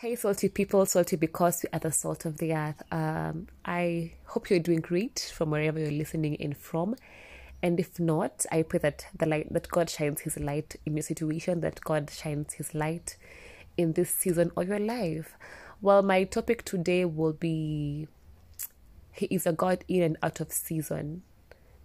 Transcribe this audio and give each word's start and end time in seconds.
Hey, 0.00 0.14
salty 0.14 0.48
people, 0.48 0.86
salty 0.86 1.16
because 1.16 1.64
we 1.64 1.70
are 1.72 1.80
the 1.80 1.90
salt 1.90 2.24
of 2.24 2.38
the 2.38 2.54
earth. 2.54 2.80
Um, 2.92 3.48
I 3.64 4.12
hope 4.26 4.48
you're 4.48 4.60
doing 4.60 4.78
great 4.78 5.32
from 5.34 5.50
wherever 5.50 5.80
you're 5.80 5.90
listening 5.90 6.36
in 6.36 6.54
from. 6.54 6.94
And 7.64 7.80
if 7.80 7.98
not, 7.98 8.46
I 8.52 8.62
pray 8.62 8.78
that 8.78 9.06
the 9.18 9.26
light 9.26 9.52
that 9.52 9.66
God 9.66 9.90
shines 9.90 10.20
his 10.20 10.38
light 10.38 10.76
in 10.86 10.96
your 10.96 11.02
situation, 11.02 11.62
that 11.62 11.80
God 11.80 12.10
shines 12.10 12.52
his 12.52 12.76
light 12.76 13.16
in 13.76 13.94
this 13.94 14.10
season 14.10 14.52
of 14.56 14.68
your 14.68 14.78
life. 14.78 15.36
Well, 15.82 16.02
my 16.02 16.22
topic 16.22 16.64
today 16.64 17.04
will 17.04 17.32
be 17.32 18.06
He 19.10 19.26
is 19.26 19.48
a 19.48 19.52
God 19.52 19.84
in 19.88 20.04
and 20.04 20.16
out 20.22 20.38
of 20.38 20.52
season 20.52 21.24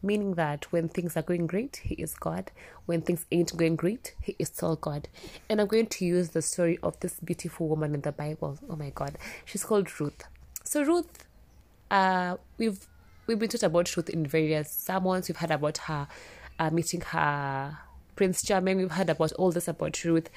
meaning 0.03 0.35
that 0.35 0.71
when 0.71 0.89
things 0.89 1.15
are 1.15 1.21
going 1.21 1.47
great, 1.47 1.77
He 1.77 1.95
is 1.95 2.13
God. 2.13 2.51
When 2.85 3.01
things 3.01 3.25
ain't 3.31 3.55
going 3.55 3.77
great, 3.77 4.13
He 4.21 4.35
is 4.37 4.49
still 4.49 4.75
God. 4.75 5.07
And 5.49 5.61
I'm 5.61 5.67
going 5.67 5.87
to 5.87 6.05
use 6.05 6.29
the 6.29 6.41
story 6.41 6.77
of 6.83 6.99
this 6.99 7.19
beautiful 7.21 7.67
woman 7.69 7.95
in 7.95 8.01
the 8.01 8.11
Bible. 8.11 8.59
Oh 8.69 8.75
my 8.75 8.91
God, 8.93 9.17
she's 9.45 9.63
called 9.63 9.99
Ruth. 9.99 10.23
So 10.65 10.83
Ruth, 10.83 11.25
uh, 11.89 12.37
we've 12.57 12.85
we've 13.25 13.39
been 13.39 13.49
taught 13.49 13.63
about 13.63 13.95
Ruth 13.95 14.09
in 14.09 14.25
various 14.27 14.69
sermons. 14.69 15.29
We've 15.29 15.37
heard 15.37 15.51
about 15.51 15.77
her 15.79 16.07
uh, 16.59 16.69
meeting 16.69 17.01
her 17.01 17.77
Prince 18.15 18.43
Charming. 18.43 18.77
We've 18.77 18.91
heard 18.91 19.09
about 19.09 19.31
all 19.33 19.51
this 19.51 19.67
about 19.67 20.03
Ruth, 20.03 20.29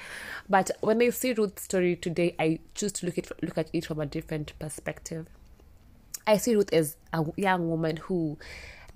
but 0.49 0.71
when 0.81 1.01
I 1.01 1.09
see 1.09 1.33
Ruth's 1.33 1.63
story 1.63 1.95
today, 1.95 2.35
I 2.39 2.59
choose 2.73 2.93
to 2.93 3.05
look 3.05 3.17
at 3.17 3.31
look 3.43 3.57
at 3.57 3.69
it 3.73 3.85
from 3.85 3.99
a 3.99 4.05
different 4.05 4.53
perspective. 4.59 5.27
I 6.25 6.37
see 6.37 6.55
Ruth 6.55 6.73
as 6.73 6.97
a 7.13 7.25
young 7.37 7.69
woman 7.69 7.97
who 7.97 8.37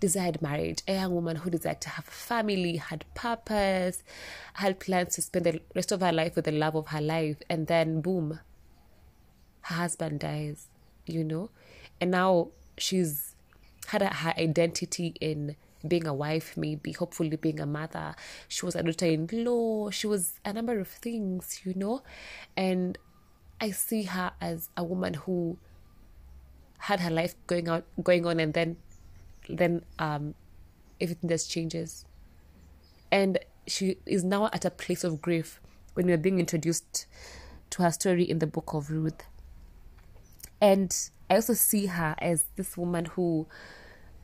desired 0.02 0.42
marriage, 0.42 0.82
a 0.88 0.96
young 0.96 1.14
woman 1.14 1.38
who 1.38 1.50
desired 1.50 1.80
to 1.80 1.90
have 1.90 2.08
a 2.08 2.12
family, 2.12 2.76
had 2.76 3.06
purpose, 3.14 4.04
had 4.56 4.80
plans 4.80 5.16
to 5.16 5.22
spend 5.22 5.46
the 5.46 5.62
rest 5.74 5.94
of 5.94 6.02
her 6.02 6.12
life 6.12 6.36
with 6.36 6.46
the 6.46 6.52
love 6.52 6.76
of 6.76 6.88
her 6.88 7.00
life, 7.00 7.38
and 7.50 7.68
then 7.68 8.02
boom, 8.02 8.40
her 9.62 9.76
husband 9.76 10.20
dies, 10.20 10.68
you 11.06 11.24
know? 11.24 11.50
And 12.02 12.12
now 12.12 12.50
she's 12.78 13.36
had 13.88 14.02
a, 14.02 14.08
her 14.08 14.34
identity 14.38 15.16
in 15.22 15.56
being 15.88 16.08
a 16.08 16.14
wife, 16.14 16.58
maybe, 16.58 16.92
hopefully 16.92 17.36
being 17.38 17.60
a 17.60 17.66
mother. 17.66 18.16
She 18.48 18.66
was 18.66 18.76
a 18.76 18.84
daughter 18.84 19.06
in 19.06 19.30
law, 19.32 19.92
she 19.92 20.08
was 20.08 20.40
a 20.44 20.52
number 20.52 20.80
of 20.80 20.88
things, 20.88 21.62
you 21.64 21.74
know? 21.76 22.02
And 22.58 22.98
I 23.62 23.70
see 23.70 24.04
her 24.04 24.32
as 24.42 24.70
a 24.76 24.84
woman 24.84 25.14
who 25.14 25.60
had 26.80 27.00
her 27.00 27.12
life 27.12 27.36
going 27.46 27.70
out 27.70 27.86
going 28.02 28.26
on 28.26 28.40
and 28.40 28.56
then 28.56 28.78
then 29.50 29.84
um, 30.00 30.34
everything 31.00 31.30
just 31.30 31.50
changes. 31.50 32.06
And 33.12 33.40
she 33.68 33.98
is 34.06 34.24
now 34.24 34.50
at 34.54 34.66
a 34.66 34.72
place 34.72 35.04
of 35.04 35.22
grief 35.22 35.60
when 35.94 36.08
we're 36.08 36.18
being 36.18 36.40
introduced 36.40 37.06
to 37.72 37.84
her 37.84 37.92
story 37.92 38.24
in 38.24 38.40
the 38.40 38.48
book 38.48 38.74
of 38.74 38.90
Ruth. 38.90 39.24
And 40.62 40.96
I 41.30 41.36
also 41.36 41.54
see 41.54 41.88
her 41.88 42.16
as 42.20 42.46
this 42.56 42.78
woman 42.78 43.06
who 43.06 43.48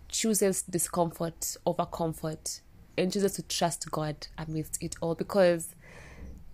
chooses 0.09 0.61
discomfort 0.61 1.57
over 1.65 1.85
comfort 1.85 2.61
and 2.97 3.11
chooses 3.11 3.33
to 3.33 3.41
trust 3.43 3.89
God 3.91 4.27
amidst 4.37 4.81
it 4.81 4.95
all 5.01 5.15
because 5.15 5.75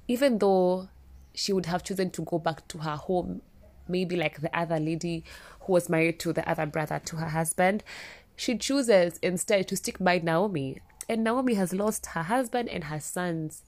even 0.07 0.39
though 0.39 0.89
she 1.33 1.53
would 1.53 1.65
have 1.65 1.83
chosen 1.83 2.09
to 2.11 2.21
go 2.23 2.39
back 2.39 2.67
to 2.69 2.79
her 2.79 2.95
home, 2.95 3.41
maybe 3.87 4.15
like 4.15 4.41
the 4.41 4.57
other 4.57 4.79
lady 4.79 5.23
who 5.61 5.73
was 5.73 5.89
married 5.89 6.19
to 6.19 6.33
the 6.33 6.47
other 6.49 6.65
brother 6.65 7.01
to 7.05 7.17
her 7.17 7.29
husband, 7.29 7.83
she 8.35 8.57
chooses 8.57 9.17
instead 9.21 9.67
to 9.67 9.75
stick 9.75 9.97
by 9.99 10.19
Naomi. 10.19 10.79
And 11.09 11.23
Naomi 11.23 11.55
has 11.55 11.73
lost 11.73 12.07
her 12.07 12.23
husband 12.23 12.69
and 12.69 12.85
her 12.85 12.99
sons. 12.99 13.63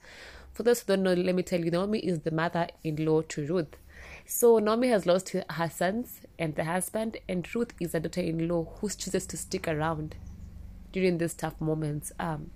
For 0.54 0.64
those 0.64 0.82
who 0.82 0.96
don't 0.96 1.04
know, 1.04 1.14
let 1.14 1.36
me 1.36 1.44
tell 1.44 1.60
you, 1.60 1.72
Naomi 1.72 2.00
is 2.00 2.20
the 2.20 2.32
mother 2.32 2.68
in 2.84 3.06
law 3.06 3.22
to 3.22 3.46
Ruth. 3.46 3.76
So 4.26 4.58
Naomi 4.60 4.88
has 4.88 5.06
lost 5.06 5.30
her 5.30 5.70
sons 5.70 6.22
and 6.40 6.56
the 6.56 6.64
husband, 6.64 7.18
and 7.28 7.48
Ruth 7.54 7.74
is 7.80 7.94
a 7.94 8.00
daughter 8.00 8.22
in 8.22 8.48
law 8.48 8.66
who 8.80 8.90
chooses 8.90 9.28
to 9.28 9.38
stick 9.38 9.68
around 9.68 10.16
during 10.92 11.18
these 11.18 11.34
tough 11.34 11.60
moments. 11.60 12.12
Um, 12.20 12.52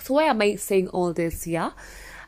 so, 0.00 0.14
why 0.14 0.24
am 0.24 0.40
I 0.40 0.54
saying 0.54 0.88
all 0.88 1.12
this? 1.12 1.46
Yeah, 1.46 1.72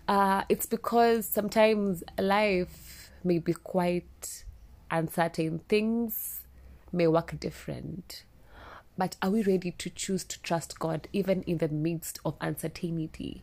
uh, 0.08 0.42
it's 0.48 0.66
because 0.66 1.24
sometimes 1.24 2.02
life 2.18 3.10
may 3.22 3.38
be 3.38 3.54
quite 3.54 4.44
uncertain, 4.90 5.60
things 5.68 6.40
may 6.92 7.06
work 7.06 7.38
different 7.38 8.24
but 9.00 9.16
are 9.22 9.30
we 9.30 9.42
ready 9.42 9.70
to 9.70 9.88
choose 9.88 10.24
to 10.24 10.42
trust 10.42 10.78
God 10.78 11.08
even 11.10 11.42
in 11.44 11.56
the 11.56 11.68
midst 11.68 12.18
of 12.22 12.36
uncertainty? 12.38 13.42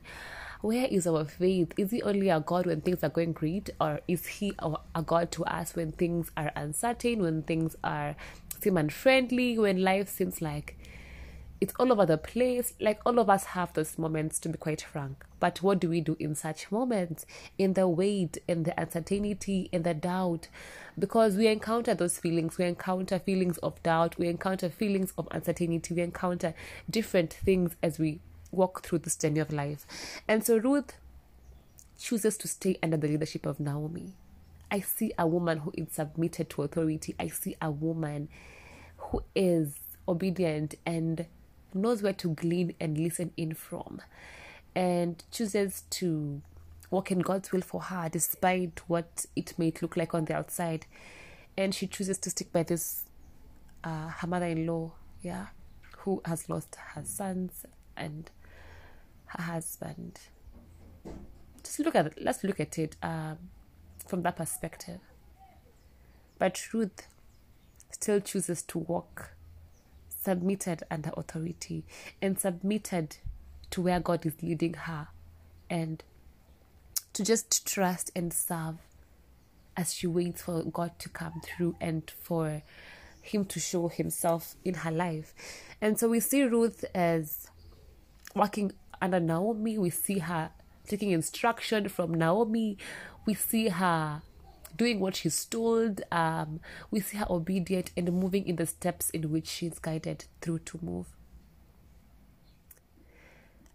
Where 0.61 0.85
is 0.85 1.07
our 1.07 1.25
faith? 1.25 1.73
Is 1.77 1.89
He 1.89 2.03
only 2.03 2.29
a 2.29 2.39
God 2.39 2.67
when 2.67 2.81
things 2.81 3.03
are 3.03 3.09
going 3.09 3.33
great, 3.33 3.71
or 3.81 4.01
is 4.07 4.27
He 4.27 4.53
a 4.61 5.01
God 5.01 5.31
to 5.31 5.43
us 5.45 5.75
when 5.75 5.93
things 5.93 6.29
are 6.37 6.51
uncertain, 6.55 7.23
when 7.23 7.41
things 7.41 7.75
are 7.83 8.15
seem 8.61 8.77
unfriendly, 8.77 9.57
when 9.57 9.81
life 9.81 10.09
seems 10.09 10.43
like 10.43 10.77
it's 11.59 11.73
all 11.79 11.91
over 11.91 12.05
the 12.05 12.17
place. 12.17 12.73
Like 12.79 12.99
all 13.05 13.19
of 13.19 13.29
us 13.29 13.45
have 13.45 13.73
those 13.73 13.97
moments, 13.97 14.39
to 14.39 14.49
be 14.49 14.57
quite 14.57 14.81
frank. 14.81 15.25
But 15.39 15.61
what 15.61 15.79
do 15.79 15.89
we 15.89 16.01
do 16.01 16.15
in 16.19 16.35
such 16.35 16.71
moments? 16.71 17.25
In 17.57 17.73
the 17.73 17.87
wait, 17.87 18.37
in 18.47 18.63
the 18.63 18.79
uncertainty, 18.79 19.69
in 19.71 19.83
the 19.83 19.93
doubt? 19.93 20.47
Because 20.97 21.35
we 21.35 21.47
encounter 21.47 21.93
those 21.93 22.17
feelings. 22.17 22.57
We 22.57 22.65
encounter 22.65 23.19
feelings 23.19 23.57
of 23.59 23.81
doubt. 23.83 24.17
We 24.17 24.27
encounter 24.27 24.69
feelings 24.69 25.13
of 25.17 25.27
uncertainty. 25.31 25.93
We 25.93 26.01
encounter 26.01 26.53
different 26.89 27.33
things 27.33 27.75
as 27.81 27.99
we 27.99 28.19
walk 28.51 28.85
through 28.85 28.99
this 28.99 29.15
journey 29.15 29.39
of 29.39 29.51
life. 29.51 29.85
And 30.27 30.43
so 30.43 30.57
Ruth 30.57 30.93
chooses 31.99 32.37
to 32.37 32.47
stay 32.47 32.77
under 32.83 32.97
the 32.97 33.07
leadership 33.07 33.45
of 33.45 33.59
Naomi. 33.59 34.13
I 34.69 34.81
see 34.81 35.13
a 35.17 35.25
woman 35.25 35.59
who 35.59 35.71
is 35.75 35.87
submitted 35.91 36.49
to 36.51 36.63
authority. 36.63 37.15
I 37.19 37.27
see 37.29 37.55
a 37.61 37.71
woman 37.71 38.29
who 38.97 39.23
is 39.35 39.75
obedient 40.07 40.75
and 40.85 41.25
knows 41.73 42.01
where 42.01 42.13
to 42.13 42.29
glean 42.29 42.73
and 42.79 42.97
listen 42.97 43.31
in 43.37 43.53
from, 43.53 44.01
and 44.75 45.23
chooses 45.31 45.83
to 45.91 46.41
walk 46.89 47.11
in 47.11 47.19
God's 47.19 47.51
will 47.51 47.61
for 47.61 47.81
her 47.81 48.07
despite 48.09 48.81
what 48.87 49.25
it 49.35 49.53
may 49.57 49.73
look 49.81 49.97
like 49.97 50.13
on 50.13 50.25
the 50.25 50.35
outside. 50.35 50.85
And 51.57 51.73
she 51.73 51.87
chooses 51.87 52.17
to 52.19 52.29
stick 52.29 52.51
by 52.51 52.63
this, 52.63 53.03
uh, 53.83 54.09
her 54.09 54.27
mother 54.27 54.45
in 54.45 54.67
law, 54.67 54.91
yeah, 55.21 55.47
who 55.99 56.21
has 56.25 56.49
lost 56.49 56.77
her 56.93 57.03
sons 57.03 57.65
and 57.95 58.29
her 59.25 59.43
husband. 59.43 60.19
Just 61.63 61.79
look 61.79 61.95
at 61.95 62.05
it, 62.05 62.13
let's 62.21 62.43
look 62.43 62.59
at 62.59 62.77
it 62.77 62.95
um, 63.01 63.37
from 64.05 64.21
that 64.21 64.37
perspective. 64.37 64.99
But 66.37 66.71
Ruth 66.71 67.07
still 67.91 68.19
chooses 68.19 68.61
to 68.63 68.77
walk 68.77 69.31
submitted 70.27 70.83
under 70.91 71.09
authority 71.15 71.85
and 72.21 72.37
submitted 72.37 73.15
to 73.69 73.81
where 73.81 74.01
God 74.01 74.25
is 74.25 74.33
leading 74.41 74.73
her 74.73 75.07
and 75.69 76.03
to 77.13 77.23
just 77.23 77.65
trust 77.65 78.11
and 78.13 78.33
serve 78.33 78.75
as 79.77 79.93
she 79.93 80.05
waits 80.05 80.41
for 80.41 80.63
God 80.63 80.99
to 80.99 81.07
come 81.07 81.39
through 81.41 81.77
and 81.79 82.11
for 82.21 82.61
Him 83.21 83.45
to 83.45 83.57
show 83.61 83.87
Himself 83.87 84.57
in 84.65 84.73
her 84.73 84.91
life. 84.91 85.33
And 85.79 85.97
so 85.97 86.09
we 86.09 86.19
see 86.19 86.43
Ruth 86.43 86.83
as 86.93 87.47
working 88.35 88.73
under 89.01 89.21
Naomi, 89.21 89.77
we 89.77 89.91
see 89.91 90.19
her 90.19 90.49
taking 90.85 91.11
instruction 91.11 91.87
from 91.87 92.13
Naomi, 92.13 92.77
we 93.25 93.33
see 93.33 93.69
her 93.69 94.23
doing 94.77 94.99
what 94.99 95.15
she's 95.15 95.45
told. 95.45 96.01
Um, 96.11 96.59
we 96.91 96.99
see 96.99 97.17
her 97.17 97.27
obedient 97.29 97.91
and 97.97 98.11
moving 98.13 98.47
in 98.47 98.55
the 98.55 98.65
steps 98.65 99.09
in 99.09 99.31
which 99.31 99.47
she's 99.47 99.79
guided 99.79 100.25
through 100.41 100.59
to 100.59 100.79
move. 100.81 101.07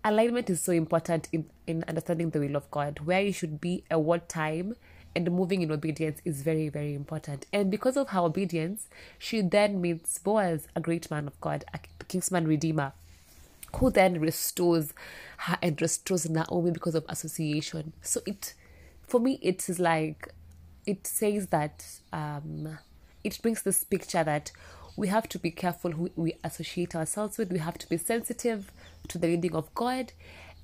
Alignment 0.04 0.50
is 0.50 0.60
so 0.60 0.72
important 0.72 1.28
in, 1.32 1.48
in 1.66 1.84
understanding 1.86 2.30
the 2.30 2.40
will 2.40 2.56
of 2.56 2.68
God, 2.70 3.00
where 3.04 3.20
you 3.20 3.32
should 3.32 3.60
be 3.60 3.84
at 3.90 4.00
what 4.00 4.28
time, 4.28 4.74
and 5.14 5.30
moving 5.30 5.62
in 5.62 5.70
obedience 5.70 6.20
is 6.24 6.42
very, 6.42 6.68
very 6.68 6.94
important. 6.94 7.46
And 7.52 7.70
because 7.70 7.96
of 7.96 8.08
her 8.08 8.20
obedience, 8.20 8.88
she 9.18 9.42
then 9.42 9.80
meets 9.80 10.18
Boaz, 10.18 10.66
a 10.74 10.80
great 10.80 11.10
man 11.10 11.26
of 11.26 11.40
God, 11.40 11.64
a 11.72 11.78
kinsman 12.04 12.48
redeemer, 12.48 12.94
who 13.76 13.90
then 13.90 14.20
restores 14.20 14.92
her 15.38 15.58
and 15.62 15.80
restores 15.80 16.28
Naomi 16.28 16.70
because 16.72 16.94
of 16.94 17.04
association. 17.08 17.92
So 18.02 18.22
it, 18.26 18.54
for 19.06 19.20
me, 19.20 19.38
it 19.42 19.68
is 19.68 19.78
like 19.78 20.28
it 20.86 21.06
says 21.06 21.48
that 21.48 21.84
um, 22.12 22.78
it 23.24 23.38
brings 23.42 23.62
this 23.62 23.84
picture 23.84 24.24
that 24.24 24.52
we 24.96 25.08
have 25.08 25.28
to 25.30 25.38
be 25.38 25.50
careful 25.50 25.92
who 25.92 26.10
we 26.16 26.34
associate 26.44 26.94
ourselves 26.94 27.38
with. 27.38 27.52
We 27.52 27.58
have 27.58 27.78
to 27.78 27.88
be 27.88 27.96
sensitive 27.96 28.70
to 29.08 29.18
the 29.18 29.28
leading 29.28 29.54
of 29.54 29.74
God 29.74 30.12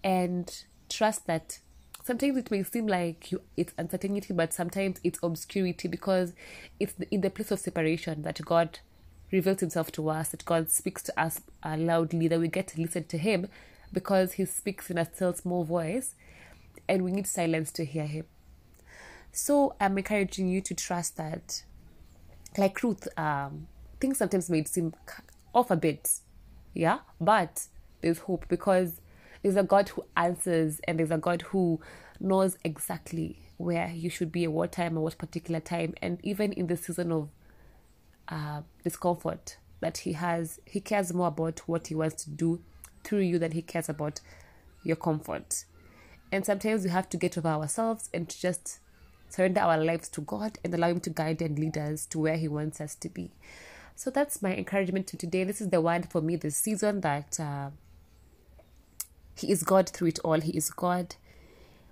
and 0.04 0.64
trust 0.88 1.26
that 1.26 1.60
sometimes 2.04 2.36
it 2.36 2.50
may 2.50 2.62
seem 2.62 2.86
like 2.86 3.32
you, 3.32 3.40
it's 3.56 3.72
uncertainty, 3.78 4.32
but 4.34 4.52
sometimes 4.52 5.00
it's 5.02 5.18
obscurity 5.22 5.88
because 5.88 6.34
it's 6.78 6.94
in 7.10 7.20
the 7.22 7.30
place 7.30 7.50
of 7.50 7.58
separation 7.58 8.22
that 8.22 8.44
God 8.44 8.80
reveals 9.30 9.60
Himself 9.60 9.92
to 9.92 10.08
us, 10.10 10.30
that 10.30 10.44
God 10.44 10.70
speaks 10.70 11.02
to 11.04 11.20
us 11.20 11.40
uh, 11.62 11.76
loudly, 11.76 12.28
that 12.28 12.40
we 12.40 12.48
get 12.48 12.68
to 12.68 12.80
listen 12.80 13.04
to 13.04 13.18
Him 13.18 13.48
because 13.92 14.32
He 14.34 14.44
speaks 14.44 14.90
in 14.90 14.98
a 14.98 15.04
still 15.04 15.32
small 15.34 15.64
voice 15.64 16.14
and 16.88 17.02
we 17.02 17.12
need 17.12 17.26
silence 17.26 17.70
to 17.72 17.84
hear 17.84 18.06
Him. 18.06 18.24
So 19.32 19.74
I'm 19.80 19.96
encouraging 19.98 20.48
you 20.48 20.60
to 20.62 20.74
trust 20.74 21.16
that, 21.16 21.62
like 22.56 22.82
Ruth, 22.82 23.06
um, 23.18 23.68
things 24.00 24.18
sometimes 24.18 24.50
may 24.50 24.64
seem 24.64 24.94
off 25.54 25.70
a 25.70 25.76
bit, 25.76 26.10
yeah, 26.74 26.98
but 27.20 27.66
there's 28.00 28.18
hope 28.18 28.46
because 28.48 29.00
there's 29.42 29.56
a 29.56 29.62
God 29.62 29.88
who 29.90 30.04
answers 30.16 30.80
and 30.86 30.98
there's 30.98 31.10
a 31.10 31.18
God 31.18 31.42
who 31.42 31.80
knows 32.20 32.56
exactly 32.64 33.38
where 33.56 33.90
you 33.90 34.10
should 34.10 34.32
be 34.32 34.44
at 34.44 34.52
what 34.52 34.72
time 34.72 34.96
or 34.96 35.02
what 35.02 35.18
particular 35.18 35.60
time, 35.60 35.94
and 36.02 36.18
even 36.22 36.52
in 36.52 36.66
the 36.66 36.76
season 36.76 37.12
of 37.12 37.28
uh, 38.28 38.62
discomfort 38.84 39.56
that 39.80 39.98
He 39.98 40.12
has, 40.14 40.60
He 40.64 40.80
cares 40.80 41.12
more 41.12 41.28
about 41.28 41.60
what 41.66 41.86
He 41.88 41.94
wants 41.94 42.24
to 42.24 42.30
do 42.30 42.60
through 43.04 43.20
you 43.20 43.38
than 43.38 43.52
He 43.52 43.62
cares 43.62 43.88
about 43.88 44.20
your 44.84 44.96
comfort. 44.96 45.64
And 46.30 46.44
sometimes 46.44 46.84
we 46.84 46.90
have 46.90 47.08
to 47.10 47.16
get 47.16 47.38
over 47.38 47.48
ourselves 47.48 48.10
and 48.12 48.28
to 48.28 48.40
just 48.40 48.80
surrender 49.28 49.60
our 49.60 49.82
lives 49.82 50.08
to 50.10 50.20
God 50.20 50.58
and 50.64 50.74
allow 50.74 50.88
Him 50.88 51.00
to 51.00 51.10
guide 51.10 51.42
and 51.42 51.58
lead 51.58 51.76
us 51.76 52.06
to 52.06 52.18
where 52.18 52.36
He 52.36 52.48
wants 52.48 52.80
us 52.80 52.94
to 52.96 53.08
be. 53.08 53.30
So 53.94 54.10
that's 54.10 54.42
my 54.42 54.54
encouragement 54.54 55.06
to 55.08 55.16
today. 55.16 55.44
This 55.44 55.60
is 55.60 55.70
the 55.70 55.80
word 55.80 56.10
for 56.10 56.20
me 56.20 56.36
this 56.36 56.56
season 56.56 57.00
that 57.00 57.38
uh, 57.40 57.70
He 59.36 59.50
is 59.50 59.62
God 59.62 59.88
through 59.88 60.08
it 60.08 60.18
all. 60.20 60.40
He 60.40 60.56
is 60.56 60.70
God 60.70 61.16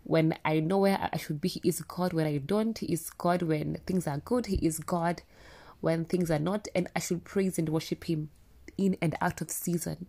when 0.05 0.39
I 0.45 0.61
know 0.61 0.79
where 0.79 1.11
I 1.13 1.17
should 1.17 1.41
be. 1.41 1.49
He 1.49 1.61
is 1.65 1.81
God 1.81 2.13
when 2.13 2.27
I 2.27 2.39
don't. 2.39 2.79
He 2.79 2.93
is 2.93 3.11
God 3.11 3.43
when 3.43 3.81
things 3.87 4.07
are 4.07 4.19
good. 4.19 4.47
He 4.47 4.57
is 4.57 4.79
God 4.79 5.23
when 5.81 6.05
things 6.05 6.31
are 6.31 6.39
not. 6.39 6.69
And 6.75 6.89
I 6.95 7.01
should 7.01 7.25
praise 7.25 7.59
and 7.59 7.69
worship 7.69 8.05
Him 8.05 8.31
in 8.79 8.97
and 9.03 9.17
out 9.21 9.41
of 9.41 9.51
season 9.51 10.07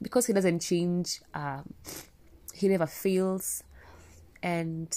because 0.00 0.26
He 0.26 0.32
doesn't 0.32 0.60
change. 0.60 1.20
Um, 1.34 1.74
he 2.52 2.68
never 2.68 2.86
fails. 2.86 3.64
And 4.42 4.96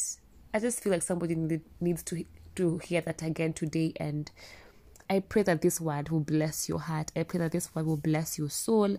I 0.55 0.59
just 0.59 0.81
feel 0.81 0.93
like 0.93 1.01
somebody 1.01 1.35
needs 1.81 2.01
to 2.03 2.23
to 2.55 2.77
hear 2.77 3.01
that 3.01 3.21
again 3.21 3.51
today. 3.51 3.91
And 3.97 4.31
I 5.09 5.19
pray 5.19 5.43
that 5.43 5.61
this 5.61 5.81
word 5.81 6.07
will 6.07 6.21
bless 6.21 6.69
your 6.69 6.79
heart. 6.79 7.11
I 7.13 7.23
pray 7.23 7.39
that 7.39 7.51
this 7.51 7.75
word 7.75 7.85
will 7.85 7.97
bless 7.97 8.37
your 8.37 8.49
soul. 8.49 8.95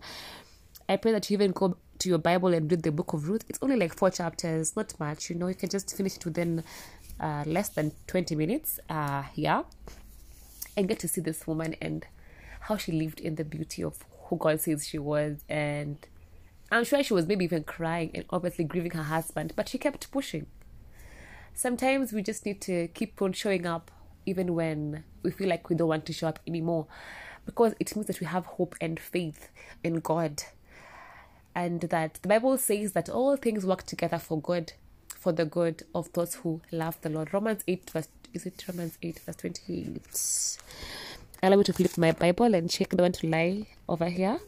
I 0.87 0.97
pray 0.99 1.13
that 1.13 1.31
you 1.31 1.35
even 1.35 1.53
go 1.53 1.79
to 2.01 2.09
your 2.11 2.19
Bible 2.19 2.53
and 2.53 2.71
read 2.71 2.83
the 2.83 2.93
book 2.93 3.15
of 3.15 3.27
Ruth. 3.27 3.47
It's 3.49 3.59
only 3.63 3.77
like 3.77 3.97
four 3.97 4.11
chapters, 4.11 4.77
not 4.77 5.01
much. 5.01 5.31
You 5.31 5.37
know, 5.37 5.49
you 5.49 5.55
can 5.55 5.71
just 5.71 5.97
finish 5.97 6.17
it 6.17 6.27
within 6.27 6.63
uh, 7.19 7.45
less 7.47 7.71
than 7.71 7.93
20 8.07 8.37
minutes. 8.37 8.79
Uh, 8.91 9.23
yeah. 9.35 9.63
And 10.77 10.87
get 10.87 10.99
to 10.99 11.09
see 11.09 11.23
this 11.23 11.47
woman 11.47 11.75
and 11.81 12.07
how 12.61 12.77
she 12.77 12.93
lived 12.93 13.19
in 13.19 13.37
the 13.37 13.45
beauty 13.45 13.83
of 13.83 14.05
who 14.25 14.37
God 14.37 14.61
says 14.61 14.87
she 14.87 14.99
was. 14.99 15.43
And 15.49 15.97
I'm 16.71 16.85
sure 16.85 17.03
she 17.03 17.15
was 17.15 17.27
maybe 17.27 17.47
even 17.47 17.65
crying 17.65 18.11
and 18.15 18.27
obviously 18.29 18.65
grieving 18.65 18.91
her 18.91 19.05
husband, 19.05 19.55
but 19.57 19.71
she 19.71 19.79
kept 19.79 20.11
pushing. 20.11 20.49
Sometimes 21.57 22.13
we 22.13 22.21
just 22.21 22.45
need 22.45 22.61
to 22.61 22.89
keep 22.89 23.23
on 23.23 23.33
showing 23.33 23.65
up 23.65 23.91
even 24.27 24.55
when 24.55 25.05
we 25.23 25.31
feel 25.31 25.49
like 25.49 25.71
we 25.71 25.75
don't 25.75 25.89
want 25.89 26.05
to 26.05 26.13
show 26.13 26.29
up 26.29 26.39
anymore 26.47 26.87
because 27.47 27.75
it 27.81 27.97
means 27.97 28.09
that 28.09 28.21
we 28.21 28.27
have 28.27 28.45
hope 28.45 28.75
and 28.79 29.01
faith 29.01 29.49
in 29.83 30.01
God. 30.01 30.43
And 31.55 31.81
that 31.81 32.19
the 32.21 32.29
Bible 32.29 32.59
says 32.59 32.93
that 32.93 33.09
all 33.09 33.39
things 33.39 33.65
work 33.65 33.85
together 33.85 34.19
for 34.19 34.39
good, 34.39 34.75
for 35.09 35.33
the 35.33 35.47
good 35.47 35.85
of 35.95 36.13
those 36.13 36.35
who 36.35 36.61
love 36.71 37.01
the 37.01 37.09
Lord. 37.09 37.33
Romans 37.33 37.65
8, 37.67 37.89
verse, 37.89 38.09
is 38.35 38.45
it 38.45 38.63
Romans 38.69 38.99
8, 39.01 39.21
verse 39.21 39.37
28? 39.37 40.59
Allow 41.43 41.57
me 41.57 41.65
to 41.65 41.73
flip 41.73 41.97
my 41.97 42.13
Bible 42.13 42.55
and 42.55 42.69
check 42.69 42.91
the 42.91 43.03
one 43.03 43.13
to 43.13 43.27
lie 43.29 43.67
over 43.89 44.11
here. 44.11 44.39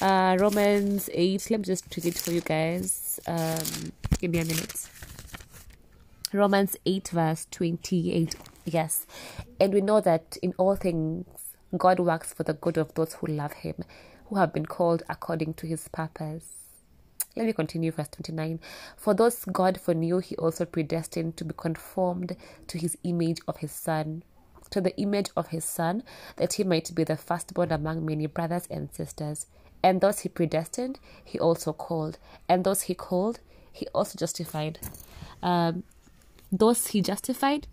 Uh, 0.00 0.36
Romans 0.40 1.08
8, 1.12 1.52
let 1.52 1.60
me 1.60 1.64
just 1.64 1.84
read 1.96 2.06
it 2.06 2.18
for 2.18 2.32
you 2.32 2.40
guys. 2.40 3.20
Um, 3.28 3.92
give 4.18 4.32
me 4.32 4.40
a 4.40 4.44
minute. 4.44 4.88
Romans 6.32 6.76
8, 6.86 7.08
verse 7.08 7.46
28. 7.50 8.34
Yes. 8.64 9.06
And 9.60 9.74
we 9.74 9.80
know 9.80 10.00
that 10.00 10.36
in 10.42 10.54
all 10.58 10.76
things, 10.76 11.26
God 11.76 12.00
works 12.00 12.32
for 12.32 12.42
the 12.42 12.54
good 12.54 12.78
of 12.78 12.94
those 12.94 13.14
who 13.14 13.26
love 13.26 13.52
Him, 13.52 13.76
who 14.26 14.36
have 14.36 14.52
been 14.52 14.66
called 14.66 15.02
according 15.08 15.54
to 15.54 15.66
His 15.66 15.88
purpose. 15.88 16.46
Let 17.36 17.46
me 17.46 17.52
continue, 17.52 17.92
verse 17.92 18.08
29. 18.08 18.60
For 18.96 19.14
those 19.14 19.44
God 19.44 19.80
foreknew, 19.80 20.18
He 20.18 20.36
also 20.36 20.64
predestined 20.64 21.36
to 21.36 21.44
be 21.44 21.54
conformed 21.56 22.36
to 22.68 22.78
His 22.78 22.96
image 23.04 23.38
of 23.46 23.58
His 23.58 23.72
Son 23.72 24.22
to 24.72 24.80
the 24.80 24.96
image 24.96 25.30
of 25.36 25.48
his 25.48 25.64
Son, 25.64 26.02
that 26.36 26.54
he 26.54 26.64
might 26.64 26.94
be 26.94 27.04
the 27.04 27.16
firstborn 27.16 27.70
among 27.70 28.04
many 28.04 28.26
brothers 28.26 28.66
and 28.70 28.92
sisters. 28.92 29.46
And 29.82 30.00
those 30.00 30.20
he 30.20 30.28
predestined, 30.28 30.98
he 31.24 31.38
also 31.38 31.72
called. 31.72 32.18
And 32.48 32.64
those 32.64 32.82
he 32.82 32.94
called, 32.94 33.40
he 33.72 33.86
also 33.88 34.18
justified. 34.18 34.78
Um, 35.42 35.84
those 36.52 36.88
he 36.88 37.00
justified, 37.00 37.66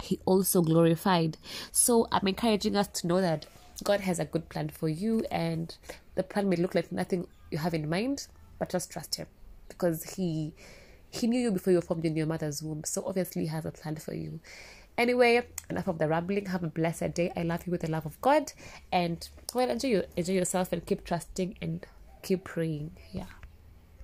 he 0.00 0.20
also 0.24 0.62
glorified. 0.62 1.36
So 1.72 2.08
I'm 2.10 2.26
encouraging 2.26 2.76
us 2.76 2.88
to 2.88 3.06
know 3.06 3.20
that 3.20 3.46
God 3.84 4.00
has 4.00 4.18
a 4.18 4.24
good 4.24 4.48
plan 4.48 4.68
for 4.68 4.88
you, 4.88 5.24
and 5.30 5.74
the 6.14 6.22
plan 6.22 6.48
may 6.48 6.56
look 6.56 6.74
like 6.74 6.92
nothing 6.92 7.26
you 7.50 7.58
have 7.58 7.74
in 7.74 7.88
mind, 7.88 8.26
but 8.58 8.70
just 8.70 8.90
trust 8.90 9.16
Him 9.16 9.26
because 9.68 10.14
He 10.14 10.54
He 11.10 11.26
knew 11.26 11.40
you 11.40 11.50
before 11.50 11.72
you 11.72 11.78
were 11.78 11.82
formed 11.82 12.04
in 12.04 12.16
your 12.16 12.26
mother's 12.26 12.62
womb. 12.62 12.84
So 12.84 13.04
obviously, 13.06 13.42
He 13.42 13.48
has 13.48 13.64
a 13.64 13.72
plan 13.72 13.96
for 13.96 14.14
you. 14.14 14.40
Anyway, 14.98 15.46
enough 15.70 15.88
of 15.88 15.98
the 15.98 16.08
rambling. 16.08 16.46
Have 16.46 16.62
a 16.62 16.68
blessed 16.68 17.14
day. 17.14 17.32
I 17.36 17.42
love 17.42 17.66
you 17.66 17.70
with 17.70 17.80
the 17.80 17.90
love 17.90 18.06
of 18.06 18.20
God. 18.20 18.52
And 18.92 19.26
well, 19.54 19.70
enjoy, 19.70 20.02
enjoy 20.16 20.34
yourself 20.34 20.72
and 20.72 20.84
keep 20.84 21.04
trusting 21.04 21.56
and 21.62 21.86
keep 22.22 22.44
praying. 22.44 22.92
Yeah. 23.12 23.24